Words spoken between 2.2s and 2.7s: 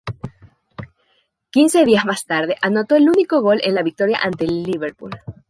tarde,